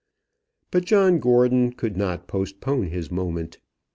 But 0.71 0.83
John 0.85 1.19
Gordon 1.19 1.73
could 1.73 1.95
not 1.95 2.27
postpone 2.27 2.87
his 2.87 3.11
moment. 3.11 3.59